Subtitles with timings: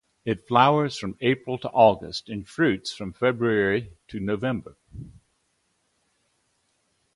[0.25, 4.75] It flowers from April to August and fruits from February to November.